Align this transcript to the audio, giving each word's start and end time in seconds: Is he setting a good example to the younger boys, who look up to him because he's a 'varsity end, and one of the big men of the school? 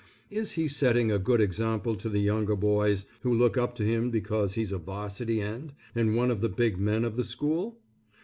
Is 0.31 0.53
he 0.53 0.67
setting 0.67 1.11
a 1.11 1.19
good 1.19 1.39
example 1.39 1.93
to 1.97 2.09
the 2.09 2.21
younger 2.21 2.55
boys, 2.55 3.05
who 3.19 3.31
look 3.31 3.55
up 3.55 3.75
to 3.75 3.83
him 3.83 4.09
because 4.09 4.55
he's 4.55 4.71
a 4.71 4.79
'varsity 4.79 5.41
end, 5.41 5.73
and 5.93 6.15
one 6.15 6.31
of 6.31 6.41
the 6.41 6.49
big 6.49 6.79
men 6.79 7.05
of 7.05 7.17
the 7.17 7.23
school? 7.23 7.77